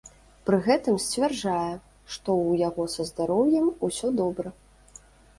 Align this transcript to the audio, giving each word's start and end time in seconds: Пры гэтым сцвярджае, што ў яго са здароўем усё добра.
Пры 0.49 0.57
гэтым 0.67 0.95
сцвярджае, 1.03 1.73
што 2.13 2.29
ў 2.37 2.63
яго 2.67 2.85
са 2.93 3.05
здароўем 3.09 3.67
усё 3.89 4.07
добра. 4.21 4.53